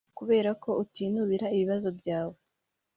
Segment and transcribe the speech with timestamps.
[0.17, 2.37] kuberako utinubira ibibazo byawe.